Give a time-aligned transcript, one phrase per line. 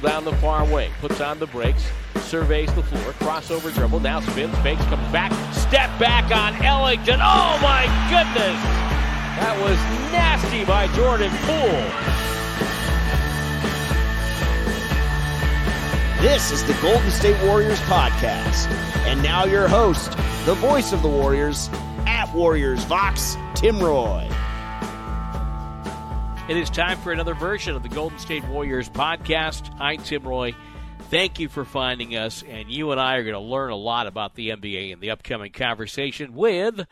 [0.00, 1.84] dribble down the far wing, puts on the brakes,
[2.16, 7.20] surveys the floor, crossover dribble, now spins, fakes, comes back, step back on Ellington.
[7.22, 8.60] Oh my goodness!
[9.36, 9.76] That was
[10.12, 12.20] nasty by Jordan Poole.
[16.22, 18.70] This is the Golden State Warriors podcast.
[19.06, 20.12] And now your host,
[20.44, 21.70] the voice of the Warriors,
[22.06, 24.28] at Warriors Vox, Tim Roye.
[26.50, 29.72] It is time for another version of the Golden State Warriors podcast.
[29.78, 30.56] I'm Tim Roye.
[31.02, 34.08] Thank you for finding us, and you and I are going to learn a lot
[34.08, 36.84] about the NBA in the upcoming conversation with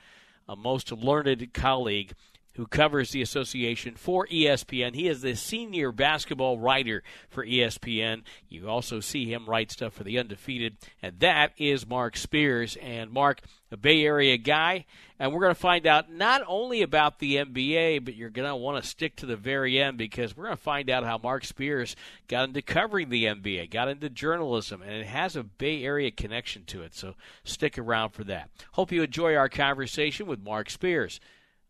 [0.48, 2.12] a most learned colleague
[2.58, 4.92] who covers the association for ESPN.
[4.96, 8.22] He is the senior basketball writer for ESPN.
[8.48, 12.76] You also see him write stuff for the undefeated, and that is Marc Spears.
[12.82, 14.86] And Marc, a Bay Area guy,
[15.20, 18.56] and we're going to find out not only about the NBA, but you're going to
[18.56, 21.44] want to stick to the very end because we're going to find out how Marc
[21.44, 21.94] Spears
[22.26, 26.64] got into covering the NBA, got into journalism, and it has a Bay Area connection
[26.64, 26.92] to it.
[26.92, 28.50] So stick around for that.
[28.72, 31.20] Hope you enjoy our conversation with Marc Spears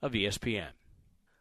[0.00, 0.69] of ESPN.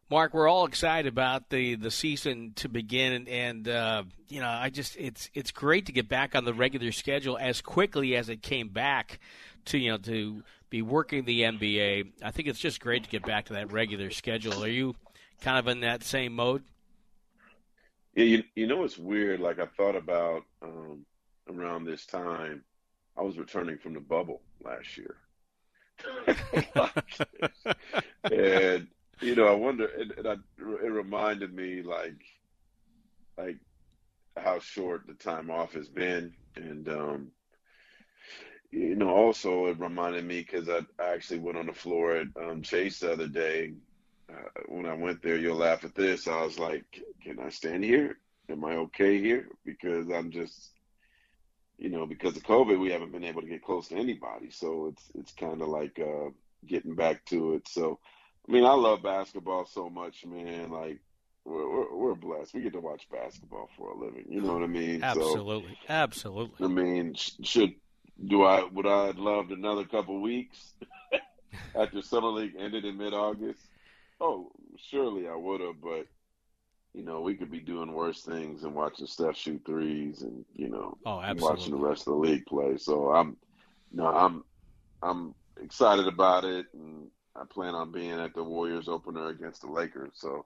[0.10, 4.48] Marc, we're all excited about the, the season to begin, and, and uh, you know,
[4.48, 8.30] I just it's it's great to get back on the regular schedule as quickly as
[8.30, 9.20] it came back
[9.66, 12.12] to you know to be working the NBA.
[12.24, 14.64] I think it's just great to get back to that regular schedule.
[14.64, 14.96] Are you
[15.42, 16.64] kind of in that same mode?
[18.16, 19.42] Yeah, you, you know it's weird.
[19.42, 21.06] Like I thought about um,
[21.50, 22.64] around this time,
[23.18, 25.18] I was returning from the bubble last year,
[28.24, 28.88] and
[29.22, 32.24] you know, I wonder, and, and I, it reminded me like,
[33.38, 33.58] like
[34.36, 37.28] how short the time off has been, and um,
[38.72, 42.62] you know, also it reminded me because I, actually went on the floor at um,
[42.62, 43.74] Chase the other day.
[44.30, 46.28] Uh, when I went there, you'll laugh at this.
[46.28, 46.86] I was like,
[47.24, 48.18] "Can I stand here?
[48.50, 50.72] Am I okay here?" Because I'm just,
[51.78, 54.52] you know, because of COVID, we haven't been able to get close to anybody.
[54.52, 56.30] So it's it's kind of like uh,
[56.66, 57.68] getting back to it.
[57.70, 58.00] So
[58.48, 60.72] I mean, I love basketball so much, man.
[60.72, 61.00] Like,
[61.44, 62.54] we're, we're, we're, blessed.
[62.54, 64.26] We get to watch basketball for a living.
[64.30, 65.04] You know what I mean?
[65.04, 66.66] Absolutely, so, absolutely.
[66.66, 67.74] I mean, should
[68.26, 70.74] do I would I have loved another couple weeks
[71.76, 73.62] after summer league ended in mid August?
[74.20, 76.08] Oh, surely I would have, but
[76.94, 80.70] you know, we could be doing worse things and watching Steph shoot threes and you
[80.70, 82.78] know, oh, watching the rest of the league play.
[82.78, 83.38] So I'm,
[83.92, 84.44] no, I'm,
[85.04, 86.87] I'm excited about it and
[87.40, 90.12] I plan on being at the Warriors opener against the Lakers.
[90.16, 90.46] So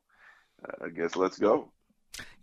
[0.63, 1.71] uh, I guess let's go.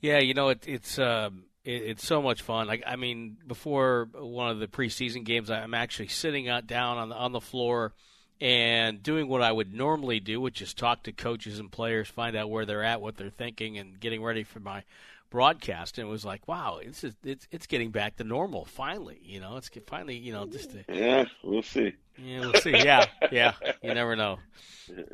[0.00, 2.66] Yeah, you know it, it's um, it, it's so much fun.
[2.66, 7.08] Like I mean, before one of the preseason games, I'm actually sitting out down on
[7.08, 7.92] the on the floor
[8.40, 12.36] and doing what I would normally do, which is talk to coaches and players, find
[12.36, 14.84] out where they're at, what they're thinking, and getting ready for my
[15.30, 19.20] broadcast, and it was like, wow, it's it's it's getting back to normal finally.
[19.22, 21.94] You know, it's finally you know just to, yeah, we'll see.
[22.16, 22.70] Yeah, we'll see.
[22.70, 23.52] Yeah, yeah,
[23.82, 24.38] you never know.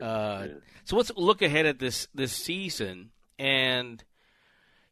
[0.01, 0.47] Uh,
[0.85, 3.11] so let's look ahead at this this season,
[3.41, 4.05] and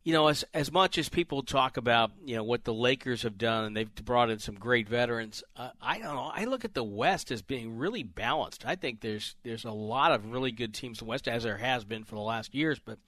[0.05, 3.39] you know, as as much as people talk about you know what the Lakers have
[3.39, 5.45] done, and they've brought in some great veterans.
[5.57, 6.33] Uh, I don't know.
[6.35, 8.65] I look at the West as being really balanced.
[8.67, 11.59] I think there's there's a lot of really good teams in the West, as there
[11.59, 12.99] has been for the last years, but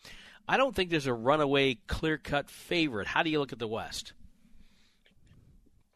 [0.49, 3.07] I don't think there's a runaway, clear cut favorite.
[3.07, 4.13] How do you look at the West?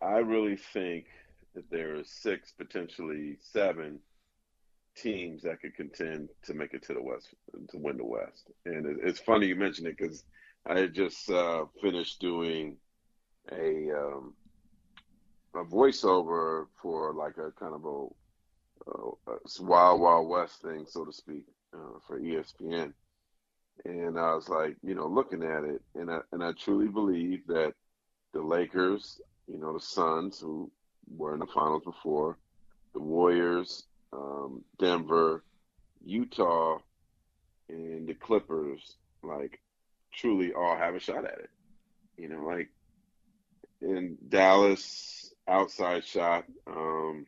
[0.00, 1.06] I really think
[1.54, 3.98] that there are six, potentially seven
[4.96, 7.28] teams that could contend to make it to the West,
[7.70, 8.50] to win the West.
[8.64, 10.24] And it's funny you mentioned it because
[10.66, 12.76] I just uh, finished doing
[13.52, 14.34] a um,
[15.54, 21.04] a voiceover for like a kind of a, a, a wild wild west thing, so
[21.04, 21.44] to speak,
[21.74, 22.92] uh, for ESPN
[23.84, 27.46] and I was like, you know, looking at it, and I and I truly believe
[27.46, 27.74] that
[28.32, 30.70] the Lakers, you know, the Suns, who
[31.16, 32.36] were in the finals before,
[32.92, 35.42] the Warriors, um, Denver,
[36.04, 36.78] Utah,
[37.68, 39.60] and the Clippers, like,
[40.12, 41.50] truly all have a shot at it.
[42.16, 42.68] You know, like
[43.80, 46.44] in Dallas, outside shot.
[46.66, 47.26] Um,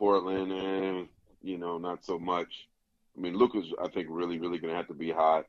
[0.00, 1.08] Portland, and
[1.42, 2.66] you know, not so much.
[3.20, 5.44] I mean, Luka's I think really really going to have to be hot.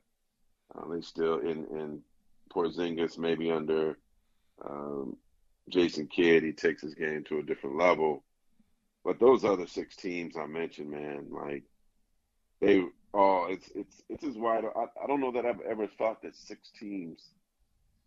[0.74, 2.00] Uh, they still in in
[2.54, 3.96] Porzingis maybe under
[4.62, 5.16] um,
[5.70, 6.42] Jason Kidd.
[6.42, 8.24] He takes his game to a different level.
[9.04, 11.64] But those other six teams I mentioned, man, like
[12.60, 12.84] they
[13.14, 14.64] oh, it's it's it's as wide.
[14.64, 17.30] I, I don't know that I've ever thought that six teams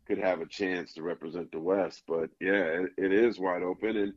[0.08, 3.98] could have a chance to represent the West, but yeah, it, it is wide open.
[3.98, 4.14] And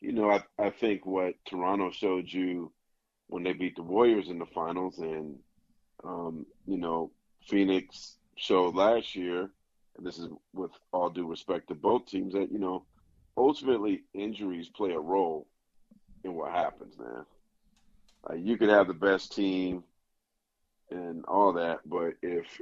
[0.00, 2.72] you know, I I think what Toronto showed you
[3.32, 5.38] when they beat the Warriors in the finals, and
[6.04, 7.10] um, you know
[7.48, 9.50] Phoenix showed last year
[9.96, 12.84] and this is with all due respect to both teams, that you know,
[13.36, 15.46] ultimately injuries play a role
[16.24, 17.24] in what happens, man.
[18.28, 19.82] Uh, you could have the best team
[20.90, 22.60] and all that, but if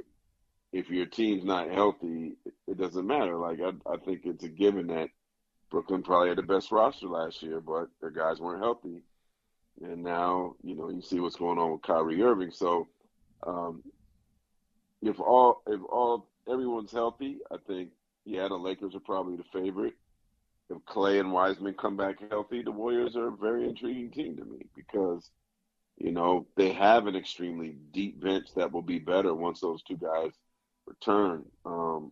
[0.73, 2.33] if your team's not healthy,
[2.67, 3.35] it doesn't matter.
[3.35, 5.09] Like I, I think it's a given that
[5.69, 9.03] Brooklyn probably had the best roster last year, but their guys weren't healthy,
[9.83, 12.51] and now you know you see what's going on with Kyrie Irving.
[12.51, 12.87] So
[13.45, 13.83] um,
[15.01, 17.89] if all if all everyone's healthy, I think
[18.25, 19.93] yeah the Lakers are probably the favorite.
[20.69, 24.45] If Klay and Wiseman come back healthy, the Warriors are a very intriguing team to
[24.45, 25.29] me because
[25.97, 29.97] you know they have an extremely deep bench that will be better once those two
[29.97, 30.31] guys
[30.87, 31.45] return.
[31.65, 32.11] Um,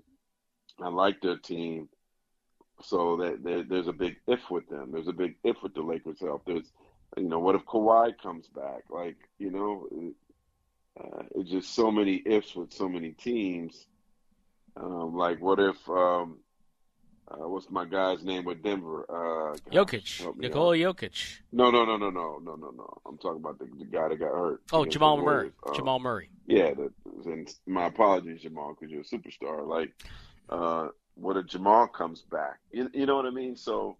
[0.81, 1.89] I like their team,
[2.81, 4.91] so that there, there's a big if with them.
[4.91, 6.43] There's a big if with the Lakers' help.
[6.45, 6.71] There's,
[7.17, 8.83] you know, what if Kawhi comes back?
[8.89, 9.87] Like, you know,
[10.99, 13.87] uh, it's just so many ifs with so many teams.
[14.77, 16.37] Um, like, what if, um,
[17.27, 19.05] uh, what's my guy's name with Denver?
[19.09, 21.39] Uh, Jokic, Nikola Jokic.
[21.51, 23.01] No, no, no, no, no, no, no, no.
[23.05, 24.61] I'm talking about the, the guy that got hurt.
[24.71, 25.51] Oh, Jamal Murray.
[25.67, 26.29] Um, Jamal Murray.
[26.47, 26.91] Yeah, the,
[27.25, 29.67] and my apologies, Jamal, because you're a superstar.
[29.67, 29.93] Like,
[30.49, 32.59] uh, what if Jamal comes back?
[32.71, 33.55] You, you know what I mean?
[33.55, 33.97] So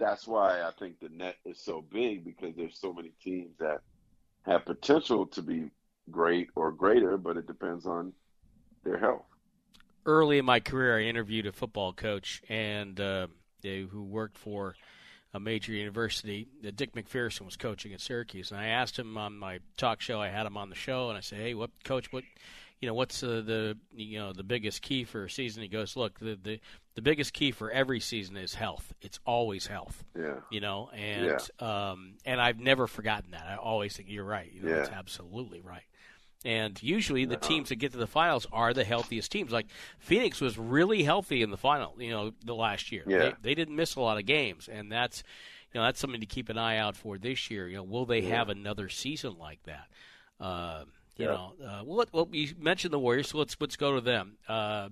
[0.00, 3.82] that's why I think the net is so big because there's so many teams that
[4.42, 5.70] have potential to be
[6.10, 8.12] great or greater, but it depends on
[8.82, 9.26] their health.
[10.06, 13.26] Early in my career, I interviewed a football coach and uh,
[13.62, 14.74] who worked for
[15.34, 16.48] a major university.
[16.66, 20.20] Uh, Dick MacPherson was coaching at Syracuse, and I asked him on my talk show.
[20.20, 22.10] I had him on the show, and I said, "Hey, what coach?
[22.10, 22.24] What
[22.80, 22.94] you know?
[22.94, 26.38] What's uh, the you know the biggest key for a season?" He goes, "Look, the
[26.42, 26.60] the
[26.94, 28.92] the biggest key for every season is health.
[29.00, 30.04] It's always health.
[30.18, 30.36] Yeah.
[30.50, 31.90] You know, and yeah.
[31.90, 33.46] um, and I've never forgotten that.
[33.46, 34.50] I always think you're right.
[34.52, 34.80] You know, yeah.
[34.80, 35.84] it's absolutely right.
[36.44, 39.52] And usually the teams that get to the finals are the healthiest teams.
[39.52, 39.66] Like
[39.98, 43.04] Phoenix was really healthy in the final, you know, the last year.
[43.06, 43.18] Yeah.
[43.18, 45.22] They, they didn't miss a lot of games, and that's
[45.72, 47.68] you know that's something to keep an eye out for this year.
[47.68, 48.36] You know, will they yeah.
[48.36, 49.86] have another season like that?
[50.38, 50.84] Uh,
[51.20, 54.36] you know, uh, well, well, you mentioned the Warriors, so let's let's go to them.
[54.48, 54.88] Uh,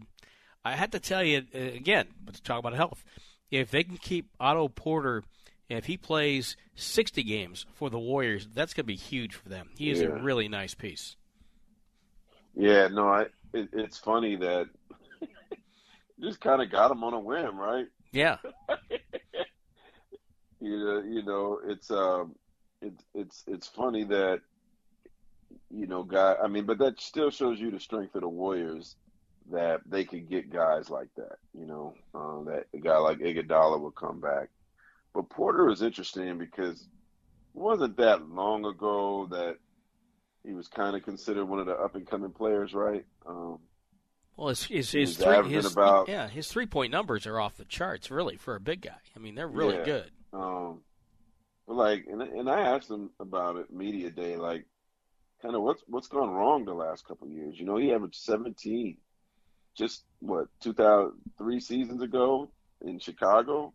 [0.64, 2.08] I had to tell you uh, again.
[2.26, 3.04] Let's talk about health.
[3.50, 5.24] If they can keep Otto Porter
[5.68, 9.68] if he plays 60 games for the Warriors, that's going to be huge for them.
[9.76, 10.08] He is yeah.
[10.08, 11.16] a really nice piece.
[12.54, 13.26] Yeah, no, I.
[13.54, 14.68] It, it's funny that
[16.20, 17.86] just kind of got him on a whim, right?
[18.12, 18.36] Yeah.
[20.60, 22.34] you know, you know, it's um,
[22.82, 24.40] it's it's it's funny that
[25.70, 26.36] you know, guy.
[26.42, 28.96] I mean, but that still shows you the strength of the Warriors
[29.50, 31.38] that they could get guys like that.
[31.58, 34.48] You know, um, that a guy like Iguodala would come back.
[35.14, 36.86] But Porter is interesting because it
[37.60, 39.56] wasn't that long ago that
[40.44, 43.04] he was kind of considered one of the up and coming players, right?
[43.26, 43.58] Um,
[44.36, 47.64] well, his his, his three his, about, yeah his three point numbers are off the
[47.64, 49.00] charts, really, for a big guy.
[49.16, 50.10] I mean, they're really yeah, good.
[50.32, 50.80] Um,
[51.66, 54.64] like, and and I asked him about it media day, like,
[55.42, 57.58] kind of what's what's gone wrong the last couple years.
[57.58, 58.96] You know, he averaged seventeen,
[59.76, 62.50] just what two thousand three seasons ago
[62.82, 63.72] in Chicago.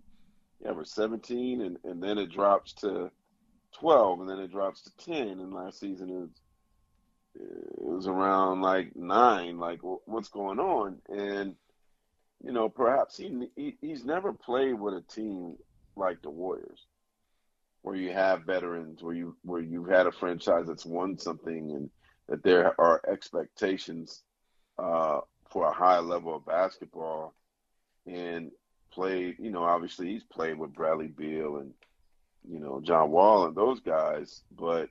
[0.60, 3.12] He averaged seventeen, and and then it drops to
[3.78, 6.30] twelve, and then it drops to ten, and last season it was
[7.36, 9.58] it was around like nine.
[9.58, 11.00] Like, what's going on?
[11.10, 11.56] And
[12.44, 15.56] you know, perhaps he, he he's never played with a team
[15.96, 16.86] like the Warriors,
[17.84, 21.90] where you have veterans, where you where you've had a franchise that's won something, and
[22.28, 24.24] that there are expectations
[24.80, 25.20] uh,
[25.52, 27.34] for a high level of basketball,
[28.08, 28.52] and
[28.92, 29.36] played.
[29.40, 31.74] You know, obviously he's played with Bradley Beal and
[32.50, 34.90] you know John Wall and those guys, but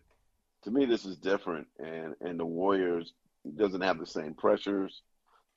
[0.62, 3.12] to me, this is different, and and the Warriors
[3.56, 5.02] doesn't have the same pressures,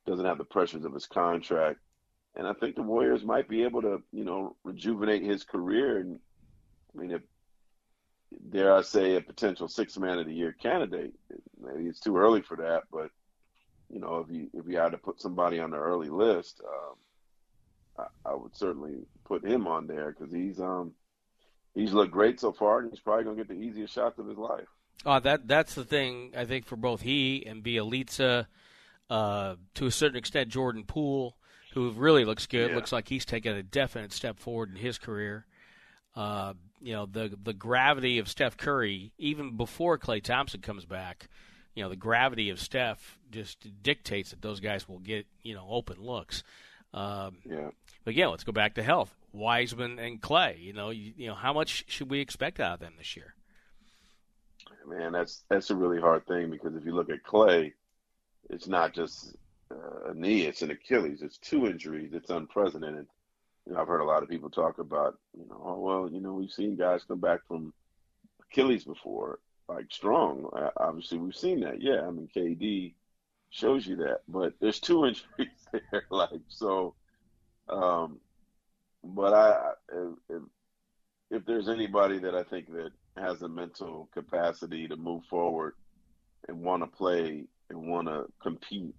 [0.07, 1.79] doesn't have the pressures of his contract,
[2.35, 5.99] and I think the Warriors might be able to, you know, rejuvenate his career.
[5.99, 6.19] And
[6.95, 7.21] I mean, if
[8.49, 11.13] dare I say, a potential six man of the year candidate,
[11.61, 13.09] maybe it's too early for that, but
[13.89, 18.07] you know, if you if you had to put somebody on the early list, um,
[18.25, 20.93] I, I would certainly put him on there because he's um
[21.73, 24.37] he's looked great so far, and he's probably gonna get the easiest shots of his
[24.37, 24.67] life.
[25.05, 28.47] Uh, that that's the thing I think for both he and Bjelica,
[29.09, 31.37] uh, to a certain extent Jordan Poole,
[31.73, 32.71] who really looks good.
[32.71, 32.75] Yeah.
[32.75, 35.45] Looks like he's taken a definite step forward in his career.
[36.15, 36.53] Uh,
[36.85, 41.27] you know the the gravity of Steph Curry, even before Klay Thompson comes back.
[41.73, 45.65] You know the gravity of Steph just dictates that those guys will get you know
[45.69, 46.43] open looks.
[46.93, 47.69] Um, yeah.
[48.05, 49.13] But yeah, let's go back to health.
[49.33, 50.61] Wiseman and Klay.
[50.61, 53.33] You know, you, you know how much should we expect out of them this year?
[54.87, 57.73] man, that's that's a really hard thing because if you look at Klay,
[58.49, 59.35] it's not just
[59.71, 61.21] uh, a knee, it's an Achilles.
[61.21, 62.11] It's two injuries.
[62.13, 63.07] It's unprecedented.
[63.65, 66.21] You know, I've heard a lot of people talk about, you know, oh well, you
[66.21, 67.73] know, we've seen guys come back from
[68.51, 70.49] Achilles before, like strong.
[70.77, 71.81] Obviously, we've seen that.
[71.81, 72.93] Yeah, I mean, KD
[73.49, 76.93] shows you that, but there's two injuries there, like so.
[77.67, 78.19] Um,
[79.03, 79.71] but I,
[80.29, 80.41] if,
[81.31, 85.73] if there's anybody that I think that has a mental capacity to move forward
[86.47, 88.93] and want to play and want to compete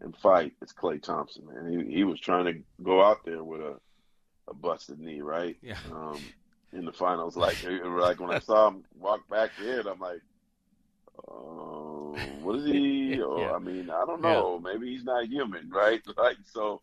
[0.00, 1.86] and fight, it's Klay Thompson, man.
[1.86, 3.76] He, he was trying to go out there with a,
[4.50, 5.56] a busted knee, right?
[5.62, 5.78] Yeah.
[5.92, 6.20] Um,
[6.72, 10.20] in the finals, like like when I saw him walk back in, I'm like,
[11.28, 13.14] oh, what is he?
[13.16, 13.22] yeah.
[13.22, 14.60] Or, I mean, I don't know.
[14.62, 14.72] Yeah.
[14.72, 16.02] Maybe he's not human, right?
[16.16, 16.80] Like so,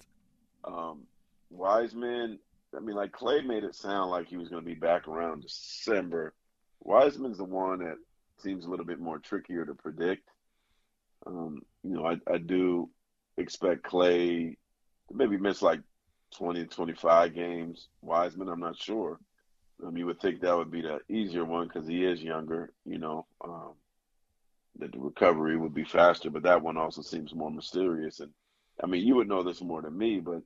[0.63, 1.03] um,
[1.49, 2.39] Wiseman.
[2.75, 5.43] I mean, like Klay made it sound like he was going to be back around
[5.43, 6.33] December.
[6.81, 7.95] Wiseman's the one that
[8.39, 10.27] seems a little bit more trickier to predict.
[11.25, 12.89] Um, you know, I, I do
[13.37, 14.57] expect Klay
[15.09, 15.79] to maybe miss like
[16.35, 17.87] 20 to 25 games.
[18.01, 19.19] Wiseman, I'm not sure.
[19.85, 22.97] Um, you would think that would be the easier one because he is younger, you
[22.97, 23.73] know, um,
[24.79, 28.19] that the recovery would be faster, but that one also seems more mysterious.
[28.19, 28.31] And
[28.83, 30.41] I mean, you would know this more than me, but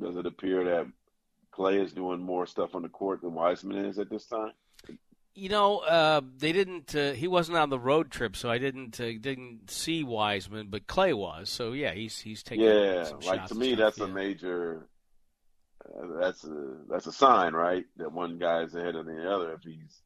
[0.00, 0.86] does it appear that
[1.52, 4.52] Klay is doing more stuff on the court than Wiseman is at this time?
[5.34, 6.94] You know, uh, they didn't.
[6.94, 10.88] Uh, he wasn't on the road trip, so I didn't uh, didn't see Wiseman, but
[10.88, 11.48] Klay was.
[11.48, 12.64] So yeah, he's he's taking.
[12.64, 14.06] Yeah, like to me, that's yeah.
[14.06, 14.88] a major.
[16.18, 17.84] That's a that's a sign, right?
[17.96, 20.02] That one guy's ahead of the other if he's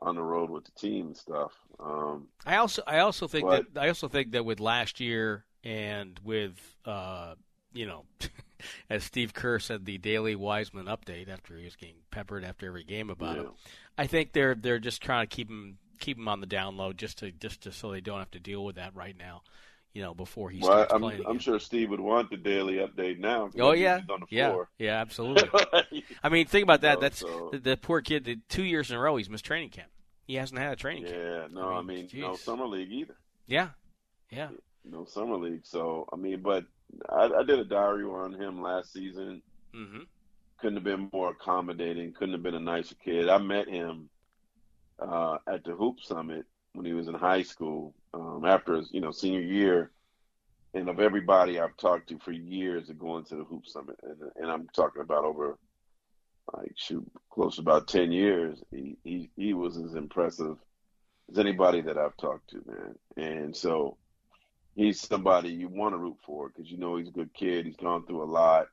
[0.00, 1.52] on the road with the team and stuff.
[1.80, 5.44] Um, I also I also think but, that I also think that with last year
[5.64, 7.34] and with uh,
[7.72, 8.04] you know.
[8.90, 12.82] as Steve Kerr said, the daily Wiseman update after he was getting peppered after every
[12.82, 13.42] game about yeah.
[13.42, 13.48] it.
[13.96, 16.92] I think they're they're just trying to keep him keep him on the down low
[16.92, 19.42] just to just to, so they don't have to deal with that right now.
[19.94, 21.24] You know, before he well, starts I'm, playing.
[21.26, 23.50] I'm sure Steve would want the daily update now.
[23.58, 25.48] Oh yeah, on the yeah, yeah, absolutely.
[26.22, 27.00] I mean, think about that.
[27.00, 28.24] That's so- the, the poor kid.
[28.24, 29.88] Did two years in a row, he's missed training camp.
[30.26, 31.16] He hasn't had a training camp.
[31.16, 33.16] yeah, no, I I mean, mean, no summer league either.
[33.46, 33.70] Yeah,
[34.30, 34.48] yeah.
[34.84, 35.64] No summer league.
[35.64, 36.64] So I mean, but
[37.08, 39.42] I, I did a diary on him last season.
[39.74, 40.00] hmm
[40.58, 42.12] Couldn't have been more accommodating.
[42.12, 43.28] Couldn't have been a nicer kid.
[43.28, 44.10] I met him
[45.00, 46.44] uh, at the Hoop Summit
[46.74, 47.94] when he was in high school.
[48.14, 49.90] Um, after his, you know, senior year,
[50.74, 54.16] and of everybody I've talked to for years of going to the Hoop Summit, and,
[54.36, 55.58] and I'm talking about over
[56.54, 58.58] like shoot close to about ten years.
[58.70, 60.56] He he he was as impressive
[61.30, 62.94] as anybody that I've talked to, man.
[63.16, 63.98] And so
[64.74, 67.66] he's somebody you want to root for because you know he's a good kid.
[67.66, 68.68] He's gone through a lot.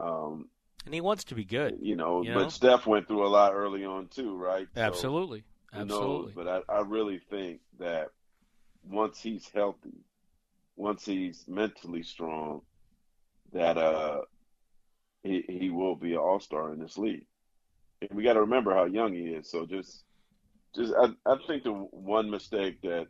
[0.00, 0.48] Um,
[0.84, 1.78] And he wants to be good.
[1.80, 2.50] you know, You but?
[2.50, 4.66] Steph went through a lot early on too, right?
[4.76, 6.32] Absolutely, who absolutely.
[6.32, 6.32] knows?
[6.34, 8.08] But I, I really think that
[8.82, 10.04] once he's healthy,
[10.76, 12.62] once he's mentally strong,
[13.52, 14.22] that uh
[15.22, 17.26] he he will be an all star in this league.
[18.00, 19.50] And we got to remember how young he is.
[19.50, 20.04] So just
[20.74, 23.08] just I I think the one mistake that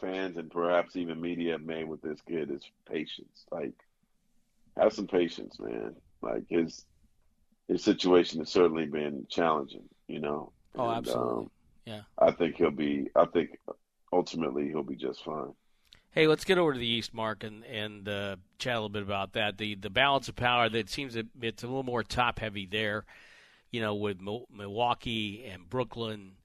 [0.00, 3.44] fans and perhaps even media have made with this kid is patience.
[3.50, 3.74] Like
[4.78, 5.96] have some patience, man.
[6.22, 6.84] Like his
[7.68, 10.52] his situation has certainly been challenging, you know.
[10.76, 11.46] Oh, And, absolutely.
[11.46, 11.50] um,
[11.84, 12.02] Yeah.
[12.18, 13.10] I think he'll be.
[13.14, 13.58] I think
[14.12, 15.54] ultimately he'll be just fine.
[16.12, 19.02] Hey, let's get over to the East, Marc, and and uh, chat a little bit
[19.02, 19.58] about that.
[19.58, 23.04] The the balance of power that seems that it's a little more top heavy there.
[23.70, 26.36] You know, with Mil- Milwaukee and Brooklyn,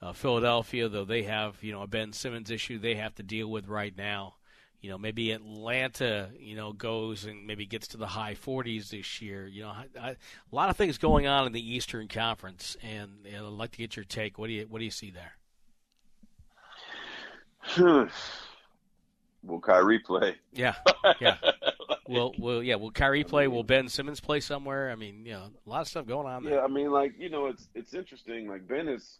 [0.00, 3.48] uh, Philadelphia, though they have you know a Ben Simmons issue they have to deal
[3.48, 4.36] with right now.
[4.80, 9.20] You know, maybe Atlanta, you know, goes and maybe gets to the high 40s this
[9.20, 9.46] year.
[9.46, 10.16] You know, I, I, a
[10.52, 13.96] lot of things going on in the Eastern Conference, and, and I'd like to get
[13.96, 14.38] your take.
[14.38, 15.32] What do you what do you see there?
[19.42, 20.36] Will Kyrie play?
[20.52, 20.74] Yeah,
[21.20, 21.36] yeah.
[22.08, 22.76] Will will yeah?
[22.76, 23.48] Will Kyrie play?
[23.48, 24.90] Will Ben Simmons play somewhere?
[24.90, 26.54] I mean, you know, a lot of stuff going on there.
[26.54, 28.48] Yeah, I mean, like you know, it's it's interesting.
[28.48, 29.18] Like Ben has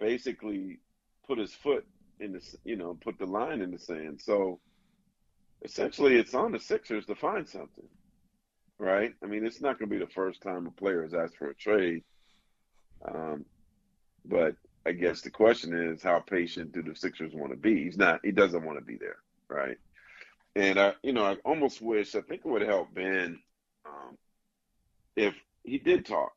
[0.00, 0.80] basically
[1.26, 1.86] put his foot
[2.18, 4.20] in the, you know, put the line in the sand.
[4.20, 4.58] So
[5.62, 7.88] essentially, it's on the Sixers to find something,
[8.78, 9.14] right?
[9.22, 11.50] I mean, it's not going to be the first time a player has asked for
[11.50, 12.04] a trade.
[13.06, 13.44] Um,
[14.24, 17.84] but I guess the question is, how patient do the Sixers want to be?
[17.84, 18.20] He's not.
[18.22, 19.16] He doesn't want to be there,
[19.48, 19.76] right?
[20.54, 22.14] And I, you know, I almost wish.
[22.14, 23.38] I think it would help Ben
[23.84, 24.16] um,
[25.16, 25.34] if
[25.64, 26.32] he did talk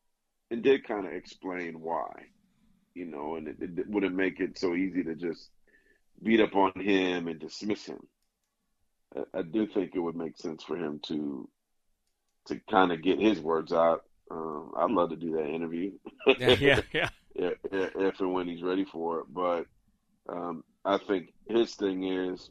[0.52, 2.26] and did kind of explain why,
[2.96, 5.50] you know, and it, it wouldn't make it so easy to just
[6.22, 8.06] beat up on him and dismiss him.
[9.34, 11.50] I, do think it would make sense for him to
[12.48, 14.04] to kind of get his words out.
[14.32, 15.92] Um, I'd love to do that interview.
[16.40, 17.10] yeah, yeah, yeah.
[17.36, 19.26] if, if and when he's ready for it.
[19.34, 19.66] But
[20.28, 22.50] um, I think his thing is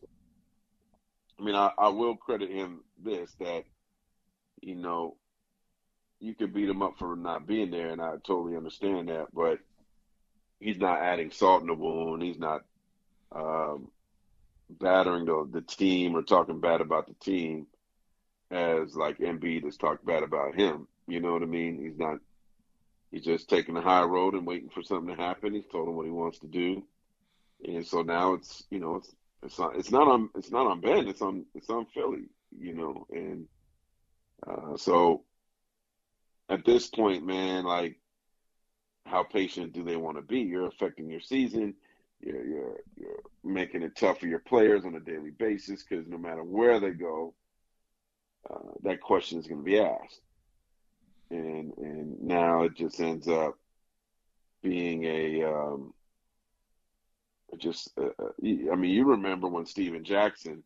[1.39, 3.65] I mean, I, I will credit him this that,
[4.61, 5.17] you know,
[6.21, 9.27] you could beat him up for not being there, and I totally understand that.
[9.33, 9.61] But
[10.59, 12.23] he's not adding salt in the wound.
[12.23, 12.63] He's not
[13.31, 13.89] um,
[14.71, 17.67] battering the the team or talking bad about the team
[18.51, 20.87] as like Embiid has talked bad about him.
[21.07, 21.79] You know what I mean?
[21.83, 22.19] He's not.
[23.11, 25.55] He's just taking the high road and waiting for something to happen.
[25.55, 26.83] He's told him what he wants to do,
[27.65, 30.81] and so now it's you know it's it's not it's not on it's not on
[30.81, 31.09] Ben.
[31.09, 32.29] It's on it's on Philly.
[32.59, 33.47] You know, and
[34.47, 35.25] uh, so
[36.49, 37.99] at this point, man, like
[39.07, 40.41] how patient do they want to be?
[40.41, 41.75] You're affecting your season.
[42.21, 46.19] You're you're you're making it tough for your players on a daily basis because no
[46.19, 47.35] matter where they go,
[48.51, 50.21] uh, that question is going to be asked,
[51.31, 53.57] and and now it just ends up
[54.63, 55.95] being a um,
[57.59, 57.91] just.
[57.97, 60.63] Uh, uh I mean, you remember when Stephen Jackson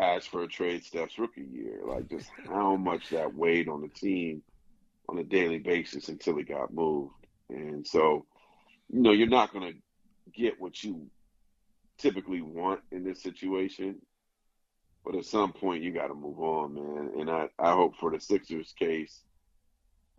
[0.00, 3.88] asked for a trade Steph's rookie year, like just how much that weighed on the
[3.88, 4.42] team
[5.08, 7.14] on a daily basis until he got moved.
[7.48, 8.26] And so,
[8.92, 9.78] you know, you're not going to
[10.34, 11.06] get what you
[11.98, 13.96] typically want in this situation.
[15.04, 17.20] But at some point, you got to move on, man.
[17.20, 19.20] And I, I hope for the Sixers case,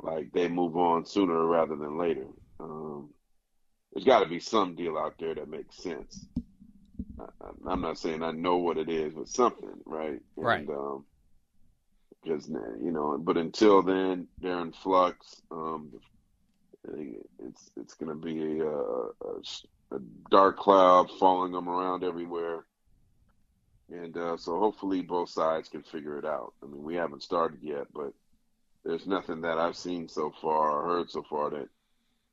[0.01, 2.27] like they move on sooner rather than later.
[2.59, 3.09] Um,
[3.93, 6.25] there's got to be some deal out there that makes sense.
[7.19, 10.21] I, am not saying I know what it is, but something, right?
[10.35, 10.59] Right.
[10.59, 11.05] And, um,
[12.23, 15.41] because you know, but until then, they're in flux.
[15.51, 15.91] Um,
[17.43, 19.41] it's it's going to be a, a, a,
[20.29, 22.65] dark cloud following them around everywhere,
[23.89, 26.53] and uh, so hopefully both sides can figure it out.
[26.63, 28.13] I mean, we haven't started yet, but
[28.83, 31.69] there's nothing that I've seen so far or heard so far that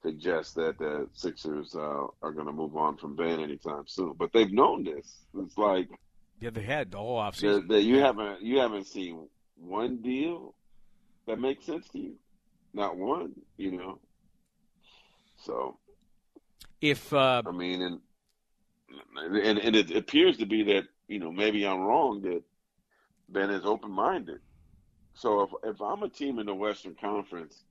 [0.02, 4.14] suggests that the Sixers uh, are going to move on from Ben anytime soon.
[4.18, 5.24] But they've known this.
[5.36, 5.88] It's like
[6.40, 7.68] yeah, they had the whole offseason.
[7.68, 10.54] That you haven't you haven't seen one deal
[11.26, 12.14] that makes sense to you.
[12.72, 13.98] Not one, you know.
[15.44, 15.78] So,
[16.84, 18.00] if uh, I mean, and,
[19.16, 22.42] and and it appears to be that you know maybe I'm wrong that
[23.30, 24.40] Ben is open minded.
[25.14, 27.64] So if if I'm a team in the Western Conference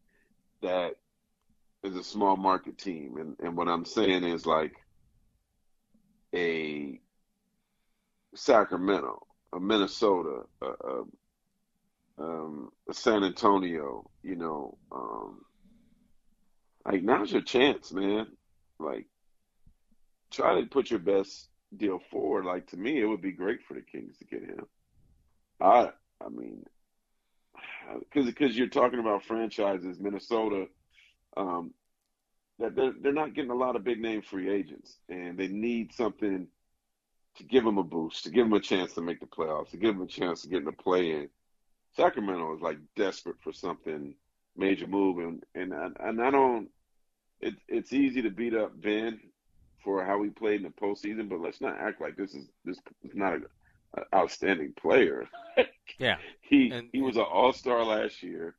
[0.62, 0.96] that
[1.84, 4.74] is a small market team, and and what I'm saying is like
[6.34, 7.00] a
[8.34, 11.04] Sacramento, a Minnesota, a, a,
[12.18, 15.46] um, San Antonio, you know, um,
[16.84, 18.26] like now's your chance, man.
[18.80, 19.06] Like,
[20.32, 22.46] try to put your best deal forward.
[22.46, 24.66] Like to me, it would be great for the Kings to get him.
[25.62, 25.90] I,
[26.24, 26.66] I mean,
[28.00, 30.66] because because you're talking about franchises, Minnesota,
[31.38, 31.74] um,
[32.60, 35.94] that they're they're not getting a lot of big name free agents, and they need
[35.94, 36.48] something
[37.36, 39.78] to give them a boost, to give them a chance to make the playoffs, to
[39.78, 41.30] give them a chance to get in the play in.
[41.96, 44.16] Sacramento is like desperate for something
[44.56, 46.70] major move, and and and I don't.
[47.44, 49.20] It, it's easy to beat up Ben
[49.84, 52.78] for how he played in the postseason, but let's not act like this is this
[53.04, 53.44] is not an
[54.16, 55.28] outstanding player.
[56.00, 58.56] yeah, he and, he was an All Star last year.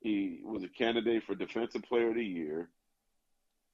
[0.00, 2.68] He was a candidate for Defensive Player of the Year.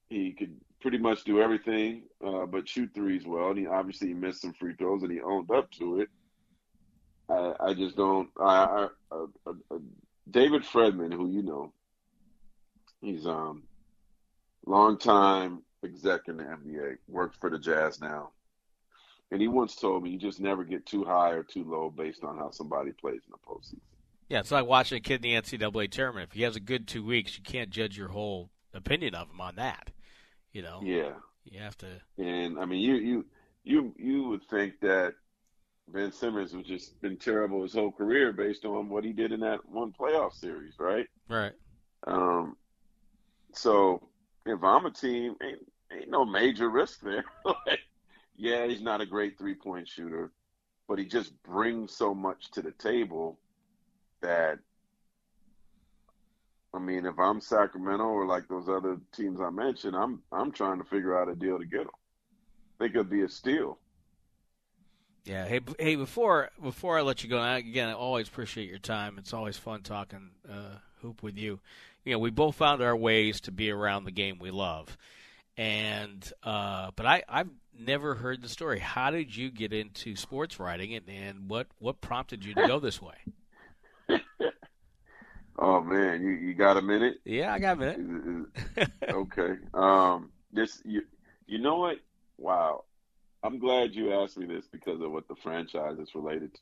[0.09, 4.41] He could pretty much do everything uh, but shoot threes well, and he obviously missed
[4.41, 6.09] some free throws, and he owned up to it.
[7.27, 8.29] I, I just don't.
[8.39, 9.77] I, I, I,
[10.31, 11.73] David Fredman, who you know,
[13.01, 13.63] he's um
[14.69, 18.31] long time exec in the NBA, works for the Jazz now,
[19.31, 22.23] and he once told me you just never get too high or too low based
[22.23, 23.79] on how somebody plays in the postseason.
[24.29, 26.29] Yeah, it's like watching a kid in the NCAA tournament.
[26.29, 29.41] If he has a good two weeks, you can't judge your whole opinion of him
[29.41, 29.89] on that.
[30.53, 30.81] You know.
[30.83, 31.13] Yeah.
[31.45, 31.87] You have to.
[32.17, 33.25] And I mean, you you
[33.63, 35.13] you you would think that
[35.87, 39.39] Ben Simmons has just been terrible his whole career based on what he did in
[39.39, 41.07] that one playoff series, right?
[41.27, 41.53] Right.
[42.05, 42.55] Um,
[43.53, 44.07] so
[44.45, 45.59] if I'm a team, ain't,
[45.91, 47.25] ain't no major risk there.
[48.37, 50.31] yeah, he's not a great three point shooter,
[50.87, 53.39] but he just brings so much to the table
[54.21, 54.59] that
[56.73, 60.77] I mean, if I'm Sacramento or like those other teams I mentioned, I'm I'm trying
[60.79, 61.89] to figure out a deal to get him.
[62.77, 63.79] Think it'd be a steal.
[65.25, 65.45] Yeah.
[65.45, 65.95] Hey, hey.
[65.95, 69.17] Before before I let you go, again, I always appreciate your time.
[69.17, 71.59] It's always fun talking uh, hoop with you.
[72.03, 74.97] You know, we both found our ways to be around the game we love,
[75.57, 78.79] and uh, but I I've never heard the story.
[78.79, 82.79] How did you get into sports writing, and, and what what prompted you to go
[82.79, 83.15] this way?
[85.59, 87.17] oh man, you you got a minute?
[87.25, 88.47] Yeah, I got a minute.
[89.09, 89.55] okay.
[89.73, 91.03] Um, this you
[91.45, 91.97] you know what?
[92.37, 92.85] Wow
[93.43, 96.61] I'm glad you asked me this because of what the franchise is related to.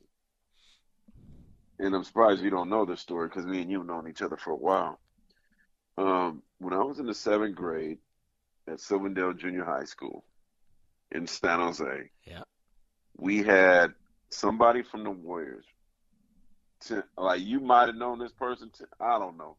[1.80, 4.22] And I'm surprised you don't know this story because me and you have known each
[4.22, 4.98] other for a while.
[5.96, 7.98] Um, when I was in the seventh grade
[8.68, 10.24] at Silverdale Junior High School
[11.10, 12.42] in San Jose, Yeah.
[13.16, 13.94] we had
[14.30, 15.64] somebody from the Warriors.
[16.86, 18.70] To, like you might have known this person.
[18.78, 19.56] To, I don't know.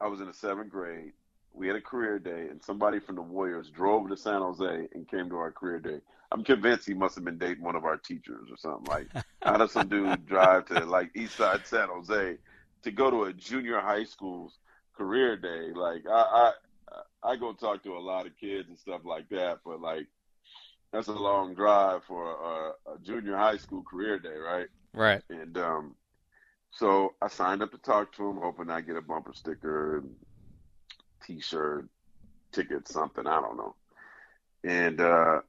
[0.00, 1.12] I was in the seventh grade.
[1.54, 5.08] We had a career day, and somebody from the Warriors drove to San Jose and
[5.08, 6.00] came to our career day.
[6.32, 8.86] I'm convinced he must have been dating one of our teachers or something.
[8.86, 9.06] Like,
[9.42, 12.36] how does some dude drive to like East Side San Jose
[12.82, 14.58] to go to a junior high school's
[14.96, 15.72] career day?
[15.74, 16.52] Like, I
[16.92, 20.06] I, I go talk to a lot of kids and stuff like that, but like,
[20.92, 24.66] that's a long drive for a, a junior high school career day, right?
[24.92, 25.22] Right.
[25.28, 25.94] And um,
[26.70, 30.04] so I signed up to talk to him, hoping I get a bumper sticker,
[31.26, 31.88] T-shirt,
[32.52, 33.26] ticket, something.
[33.26, 33.74] I don't know.
[34.64, 35.40] And uh,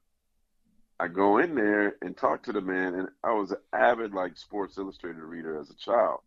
[1.00, 4.38] I go in there and talk to the man, and I was an avid like
[4.38, 6.20] Sports Illustrated reader as a child.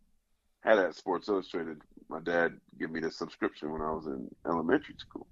[0.61, 1.81] Had that Sports Illustrated.
[2.09, 5.27] My dad gave me the subscription when I was in elementary school,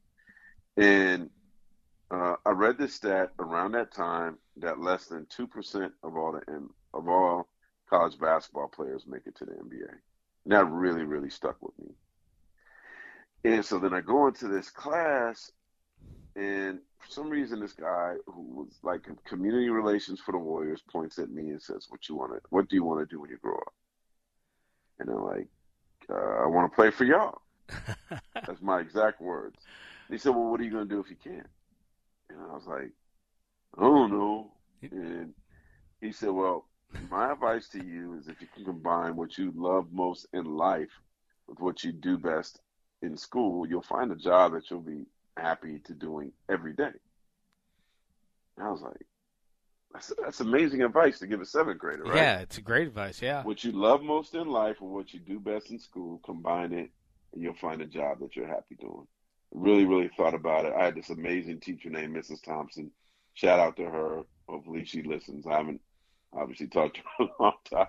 [0.77, 1.29] and
[2.11, 6.31] uh, I read this stat around that time that less than two percent of all
[6.31, 7.47] the of all
[7.89, 9.89] college basketball players make it to the NBA.
[10.45, 11.93] And that really, really stuck with me.
[13.43, 15.51] And so then I go into this class,
[16.35, 20.81] and for some reason, this guy who was like in community relations for the Warriors
[20.91, 22.41] points at me and says, "What you want to?
[22.49, 23.73] What do you want to do when you grow up?"
[24.99, 25.47] And I'm like,
[26.09, 27.41] uh, "I want to play for y'all."
[28.09, 29.57] That's my exact words.
[30.07, 31.49] And he said, "Well, what are you going to do if you can't?"
[32.29, 32.91] And I was like,
[33.77, 35.33] "I don't know." And
[36.01, 36.67] he said, "Well."
[37.11, 40.89] My advice to you is if you can combine what you love most in life
[41.47, 42.59] with what you do best
[43.01, 45.05] in school, you'll find a job that you'll be
[45.37, 46.91] happy to doing every day.
[48.57, 49.05] And I was like,
[49.93, 52.15] that's, that's amazing advice to give a seventh grader, right?
[52.15, 53.21] Yeah, it's a great advice.
[53.21, 53.43] Yeah.
[53.43, 56.89] What you love most in life and what you do best in school, combine it,
[57.33, 59.07] and you'll find a job that you're happy doing.
[59.53, 60.73] Really, really thought about it.
[60.77, 62.43] I had this amazing teacher named Mrs.
[62.43, 62.91] Thompson.
[63.33, 64.23] Shout out to her.
[64.49, 65.47] Hopefully she listens.
[65.47, 65.81] I haven't
[66.33, 67.87] obviously talked to her a long time,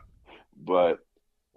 [0.56, 1.00] but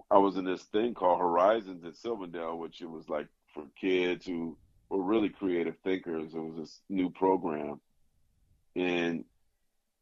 [0.10, 4.26] I was in this thing called Horizons at Silverdale, which it was like for kids
[4.26, 4.58] who
[4.90, 6.34] were really creative thinkers.
[6.34, 7.80] It was this new program,
[8.76, 9.24] and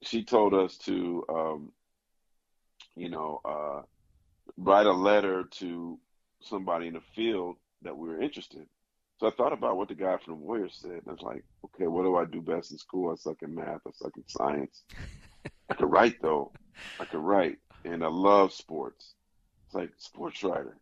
[0.02, 1.72] she told us to, um,
[2.96, 3.82] you know, uh,
[4.58, 6.00] write a letter to
[6.42, 8.66] somebody in the field that we were interested.
[9.20, 10.92] So I thought about what the guy from the Warriors said.
[10.92, 13.12] And I was like, okay, what do I do best in school?
[13.12, 13.82] I suck in math.
[13.86, 14.84] I suck in science.
[15.70, 16.54] I could write though.
[17.00, 19.14] I could write, and I love sports.
[19.66, 20.78] It's like sports writer.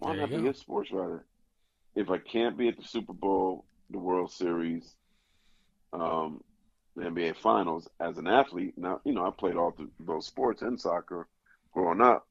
[0.00, 1.24] Why not be a sports writer?
[1.98, 4.94] If I can't be at the Super Bowl, the World Series,
[5.92, 6.44] um,
[6.94, 10.62] the NBA Finals as an athlete, now you know I played all th- those sports
[10.62, 11.26] and soccer
[11.72, 12.28] growing up.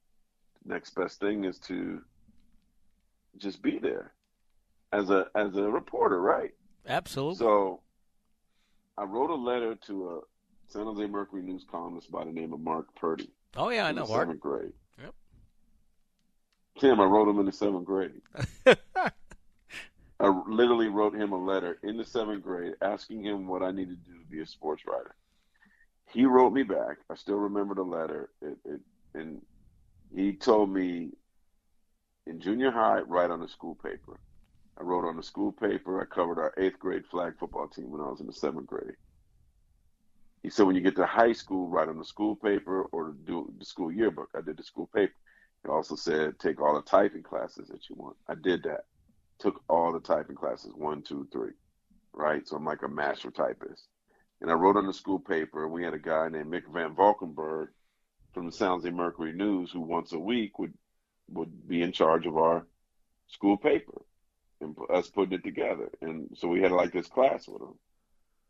[0.64, 2.00] Next best thing is to
[3.36, 4.12] just be there
[4.90, 6.54] as a as a reporter, right?
[6.86, 7.36] Absolutely.
[7.36, 7.80] So
[8.96, 12.60] I wrote a letter to a San Jose Mercury News columnist by the name of
[12.60, 13.30] Mark Purdy.
[13.54, 14.06] oh yeah, I know.
[14.06, 14.22] the Art.
[14.22, 14.72] seventh grade.
[15.02, 15.14] Yep.
[16.80, 18.22] Tim, I wrote him in the seventh grade.
[20.20, 24.04] I literally wrote him a letter in the seventh grade asking him what I needed
[24.04, 25.14] to do to be a sports writer.
[26.10, 26.98] He wrote me back.
[27.10, 28.30] I still remember the letter.
[28.42, 28.80] It, it,
[29.14, 29.40] and
[30.14, 31.10] he told me
[32.26, 34.18] in junior high, write on the school paper.
[34.78, 36.00] I wrote on the school paper.
[36.00, 38.96] I covered our eighth grade flag football team when I was in the seventh grade.
[40.42, 43.52] He said, when you get to high school, write on the school paper or do
[43.58, 44.30] the school yearbook.
[44.36, 45.14] I did the school paper.
[45.62, 48.16] He also said, take all the typing classes that you want.
[48.28, 48.84] I did that.
[49.38, 51.52] Took all the typing classes, one, two, three,
[52.12, 52.46] right?
[52.46, 53.86] So I'm like a master typist.
[54.40, 56.94] And I wrote on the school paper, and we had a guy named Mick Van
[56.94, 57.70] Valkenburg
[58.32, 60.74] from the San Jose Mercury News who once a week would
[61.30, 62.66] would be in charge of our
[63.28, 64.02] school paper
[64.60, 65.90] and us putting it together.
[66.00, 67.74] And so we had like this class with him,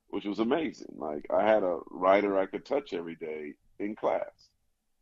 [0.08, 0.94] which was amazing.
[0.96, 4.30] Like I had a writer I could touch every day in class.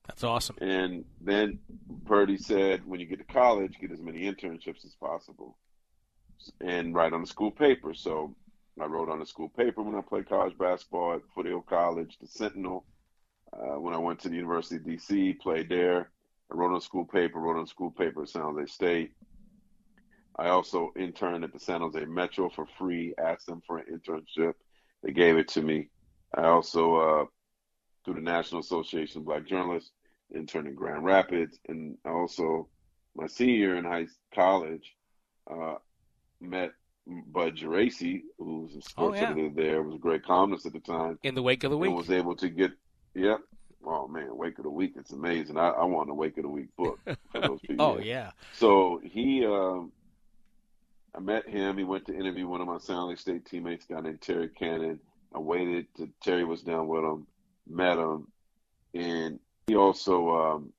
[0.06, 0.56] That's awesome.
[0.60, 1.58] And then
[2.06, 5.58] Purdy said, when you get to college, get as many internships as possible
[6.60, 7.94] and write on the school paper.
[7.94, 8.34] So
[8.80, 12.26] I wrote on the school paper when I played college basketball at Foothill College, the
[12.26, 12.84] Sentinel.
[13.52, 16.10] Uh, when I went to the University of DC, played there.
[16.50, 19.12] I wrote on school paper, wrote on school paper at San Jose State.
[20.38, 24.54] I also interned at the San Jose Metro for free, asked them for an internship.
[25.02, 25.88] They gave it to me.
[26.34, 27.24] I also, uh,
[28.04, 29.92] through the National Association of Black Journalists,
[30.34, 31.58] interned in Grand Rapids.
[31.68, 32.68] And also,
[33.14, 34.94] my senior in high college,
[35.50, 35.76] uh,
[36.40, 36.72] met
[37.06, 39.30] Bud Geracie, who was a sports Oh, yeah.
[39.30, 41.82] editor there, was a great columnist at the time, In the wake of the and
[41.94, 41.96] week.
[41.96, 42.72] was able to get.
[43.14, 43.40] Yep.
[43.88, 45.56] Oh man, Wake of the Week, it's amazing.
[45.56, 46.98] I, I want a Wake of the Week book
[47.30, 47.84] for those people.
[47.86, 48.32] Oh yeah.
[48.54, 49.92] So he, um,
[51.14, 51.78] I met him.
[51.78, 54.48] He went to interview one of my Sound Lake State teammates, a guy named Terry
[54.48, 54.98] Cannon.
[55.32, 57.26] I waited till Terry was down with him,
[57.68, 58.26] met him,
[58.92, 60.72] and he also um,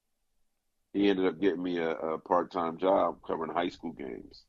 [0.93, 4.43] he ended up getting me a, a part-time job covering high school games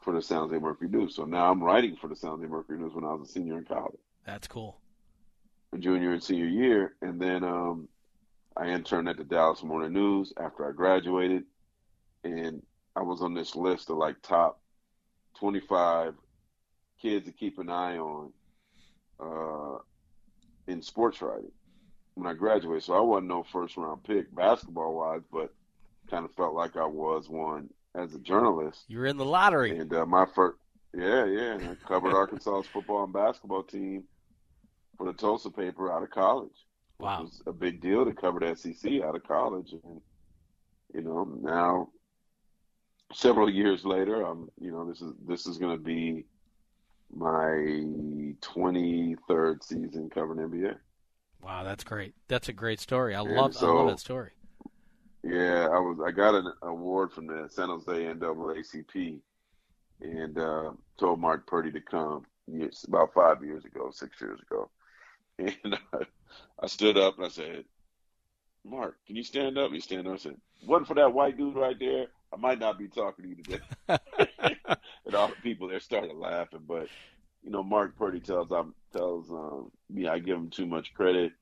[0.00, 1.14] for the San Jose Mercury News.
[1.14, 3.58] So now I'm writing for the San Jose Mercury News when I was a senior
[3.58, 4.80] in college, That's cool.
[5.78, 7.88] junior and senior year, and then um,
[8.56, 11.44] I interned at the Dallas Morning News after I graduated,
[12.24, 12.62] and
[12.96, 14.60] I was on this list of like top
[15.38, 16.14] 25
[17.00, 18.32] kids to keep an eye on
[19.20, 19.78] uh,
[20.66, 21.52] in sports writing
[22.14, 22.84] when I graduated.
[22.84, 25.54] So I wasn't no first round pick basketball wise, but
[26.10, 28.84] kind of felt like I was one as a journalist.
[28.88, 29.78] You're in the lottery.
[29.78, 30.58] And uh, my first,
[30.94, 34.04] yeah, yeah, I covered Arkansas's football and basketball team
[34.96, 36.52] for the Tulsa paper out of college.
[36.98, 37.20] Wow.
[37.20, 40.00] It was a big deal to cover the SEC out of college, and
[40.94, 41.88] you know now,
[43.12, 46.26] several years later, I'm you know this is this is going to be
[47.14, 47.82] my
[48.42, 50.76] 23rd season covering NBA.
[51.42, 52.14] Wow, that's great.
[52.28, 53.14] That's a great story.
[53.14, 54.32] I And love I love that story.
[55.22, 55.98] Yeah, I was.
[56.04, 59.20] I got an award from the San Jose NAACP,
[60.00, 62.24] and uh, told Mark Purdy to come.
[62.52, 64.70] It's about five years ago, six years ago,
[65.38, 65.98] and I,
[66.62, 67.64] I stood up and I said,
[68.64, 70.14] "Mark, can you stand up?" He stand up.
[70.14, 73.28] I said, "Wasn't for that white dude right there, I might not be talking to
[73.28, 73.60] you today."
[75.06, 76.64] and all the people there started laughing.
[76.66, 76.88] But
[77.42, 81.32] you know, Mark Purdy tells I'm tells um, me I give him too much credit,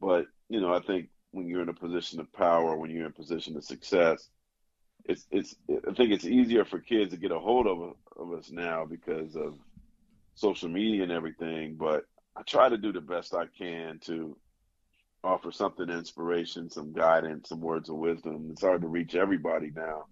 [0.00, 3.10] but you know, I think when you're in a position of power, when you're in
[3.10, 4.28] a position of success,
[5.04, 8.50] it's it's I think it's easier for kids to get a hold of of us
[8.50, 9.58] now because of
[10.34, 11.74] social media and everything.
[11.74, 12.04] But
[12.36, 14.36] I try to do the best I can to
[15.24, 18.48] offer something inspiration, some guidance, some words of wisdom.
[18.52, 20.06] It's hard to reach everybody now,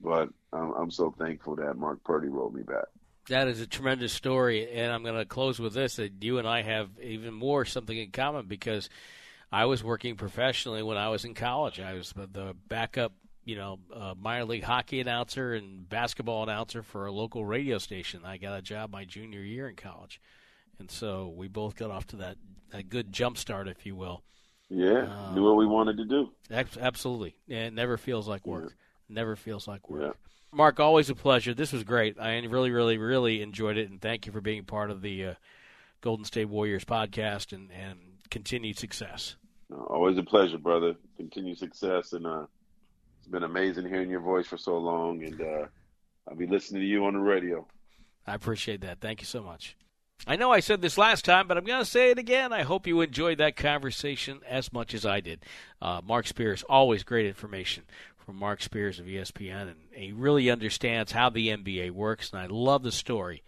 [0.00, 2.86] but I'm, I'm so thankful that Mark Purdy wrote me back.
[3.28, 6.48] That is a tremendous story, and I'm going to close with this: that you and
[6.48, 8.90] I have even more something in common because
[9.52, 11.80] I was working professionally when I was in college.
[11.80, 13.12] I was the backup,
[13.44, 18.20] you know, uh, minor league hockey announcer and basketball announcer for a local radio station.
[18.24, 20.20] I got a job my junior year in college,
[20.78, 22.36] and so we both got off to that
[22.70, 24.22] that good jump start, if you will.
[24.68, 26.30] Yeah, Um, knew what we wanted to do.
[26.48, 28.76] Absolutely, and it never feels like work.
[29.08, 30.02] Never feels like work.
[30.02, 30.12] Yeah.
[30.52, 31.54] Marc, always a pleasure.
[31.54, 32.18] This was great.
[32.20, 35.34] I really, really, really enjoyed it, and thank you for being part of the uh,
[36.00, 37.98] Golden State Warriors podcast and, and
[38.30, 39.34] continued success.
[39.72, 40.94] Uh, always a pleasure, brother.
[41.16, 42.46] Continued success, and uh,
[43.18, 45.22] it's been amazing hearing your voice for so long.
[45.24, 45.66] And uh,
[46.28, 47.66] I'll be listening to you on the radio.
[48.26, 49.00] I appreciate that.
[49.00, 49.76] Thank you so much.
[50.26, 52.52] I know I said this last time, but I'm going to say it again.
[52.52, 55.44] I hope you enjoyed that conversation as much as I did.
[55.80, 57.84] Uh, Marc Spears, always great information
[58.18, 62.30] from Marc Spears of ESPN, and he really understands how the NBA works.
[62.32, 63.42] And I love the story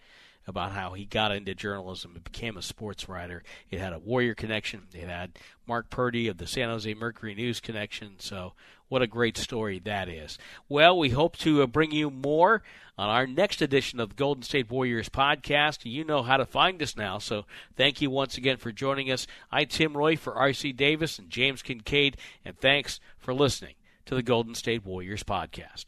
[0.45, 3.43] about how he got into journalism and became a sports writer.
[3.69, 4.87] It had a Warrior connection.
[4.93, 8.15] It had Mark Purdy of the San Jose Mercury News connection.
[8.19, 8.53] So,
[8.89, 10.37] what a great story that is.
[10.69, 12.61] Well, we hope to uh, bring you more
[12.97, 15.79] on our next edition of the Golden State Warriors podcast.
[15.83, 17.17] You know how to find us now.
[17.17, 19.25] So, thank you once again for joining us.
[19.51, 20.73] I'm Tim Roye, for R.C.
[20.73, 23.75] Davis and James Kincaid, and thanks for listening
[24.05, 25.85] to the Golden State Warriors podcast.